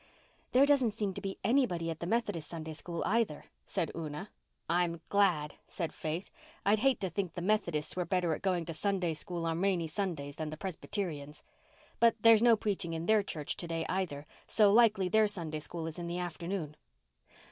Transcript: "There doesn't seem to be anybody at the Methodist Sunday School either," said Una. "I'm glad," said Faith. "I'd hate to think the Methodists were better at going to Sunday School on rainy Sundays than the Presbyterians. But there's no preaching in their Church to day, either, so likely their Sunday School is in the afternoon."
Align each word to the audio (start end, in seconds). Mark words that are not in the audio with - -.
"There 0.53 0.65
doesn't 0.65 0.95
seem 0.95 1.13
to 1.13 1.21
be 1.21 1.37
anybody 1.43 1.91
at 1.91 1.99
the 1.99 2.07
Methodist 2.07 2.49
Sunday 2.49 2.73
School 2.73 3.03
either," 3.05 3.43
said 3.67 3.91
Una. 3.95 4.31
"I'm 4.67 4.99
glad," 5.09 5.53
said 5.67 5.93
Faith. 5.93 6.31
"I'd 6.65 6.79
hate 6.79 6.99
to 7.01 7.09
think 7.11 7.35
the 7.35 7.41
Methodists 7.43 7.95
were 7.95 8.03
better 8.03 8.33
at 8.33 8.41
going 8.41 8.65
to 8.65 8.73
Sunday 8.73 9.13
School 9.13 9.45
on 9.45 9.61
rainy 9.61 9.85
Sundays 9.85 10.37
than 10.37 10.49
the 10.49 10.57
Presbyterians. 10.57 11.43
But 11.99 12.15
there's 12.19 12.41
no 12.41 12.55
preaching 12.57 12.93
in 12.93 13.05
their 13.05 13.21
Church 13.21 13.55
to 13.57 13.67
day, 13.67 13.85
either, 13.89 14.25
so 14.47 14.73
likely 14.73 15.07
their 15.07 15.27
Sunday 15.27 15.59
School 15.59 15.85
is 15.85 15.99
in 15.99 16.07
the 16.07 16.17
afternoon." 16.17 16.77